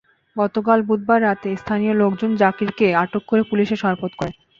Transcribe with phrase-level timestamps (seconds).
[0.35, 4.43] গতকাল বুধবার রাতে স্থানীয় লোকজন জাকিরকে আটক করে পুলিশে সোপর্দ করেছেন।